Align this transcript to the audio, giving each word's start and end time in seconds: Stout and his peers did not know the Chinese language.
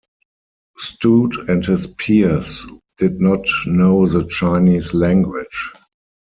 Stout 0.77 1.35
and 1.47 1.63
his 1.63 1.85
peers 1.85 2.65
did 2.97 3.21
not 3.21 3.45
know 3.67 4.07
the 4.07 4.25
Chinese 4.25 4.95
language. 4.95 5.73